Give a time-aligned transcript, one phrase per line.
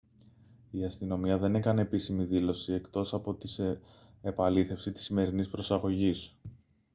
[0.71, 3.77] η αστυνομία δεν έκανε επίσημη δήλωση εκτός από την
[4.21, 6.35] επαλήθευση της σημερινής προσαγωγής